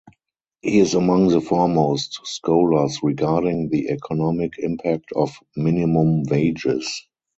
[0.63, 7.05] He is among the foremost scholars regarding the economic impact of minimum wages.